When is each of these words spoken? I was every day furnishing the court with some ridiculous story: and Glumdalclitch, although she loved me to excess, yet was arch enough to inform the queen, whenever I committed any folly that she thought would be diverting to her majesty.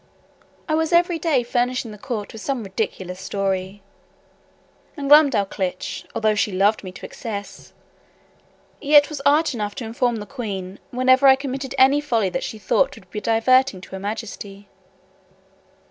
I 0.67 0.73
was 0.73 0.91
every 0.91 1.19
day 1.19 1.43
furnishing 1.43 1.91
the 1.91 1.97
court 1.99 2.33
with 2.33 2.41
some 2.41 2.63
ridiculous 2.63 3.21
story: 3.21 3.83
and 4.97 5.07
Glumdalclitch, 5.07 6.05
although 6.15 6.33
she 6.33 6.51
loved 6.51 6.83
me 6.83 6.91
to 6.93 7.05
excess, 7.05 7.71
yet 8.81 9.09
was 9.09 9.21
arch 9.27 9.53
enough 9.53 9.75
to 9.75 9.85
inform 9.85 10.15
the 10.15 10.25
queen, 10.25 10.79
whenever 10.89 11.27
I 11.27 11.35
committed 11.35 11.75
any 11.77 12.01
folly 12.01 12.29
that 12.29 12.43
she 12.43 12.57
thought 12.57 12.95
would 12.95 13.11
be 13.11 13.21
diverting 13.21 13.79
to 13.81 13.89
her 13.91 13.99
majesty. 13.99 14.67